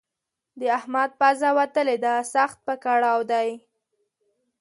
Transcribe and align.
د 0.59 0.61
احمد 0.77 1.09
پزه 1.19 1.49
وتلې 1.57 1.97
ده؛ 2.03 2.13
سخت 2.33 2.57
په 2.67 2.73
کړاو 2.83 3.19
دی. 3.31 3.49